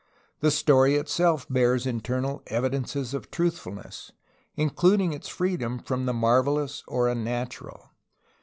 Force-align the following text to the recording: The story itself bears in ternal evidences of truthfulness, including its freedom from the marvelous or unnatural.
The 0.39 0.49
story 0.49 0.95
itself 0.95 1.45
bears 1.47 1.85
in 1.85 2.01
ternal 2.01 2.41
evidences 2.47 3.13
of 3.13 3.29
truthfulness, 3.29 4.11
including 4.55 5.13
its 5.13 5.27
freedom 5.27 5.77
from 5.77 6.07
the 6.07 6.11
marvelous 6.13 6.83
or 6.87 7.07
unnatural. 7.07 7.91